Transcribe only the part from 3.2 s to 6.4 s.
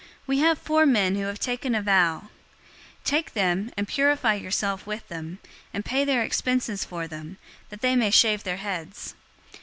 them, and purify yourself with them, and pay their